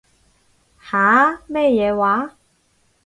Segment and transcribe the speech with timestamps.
[0.79, 1.41] 吓？
[1.45, 2.35] 咩嘢話？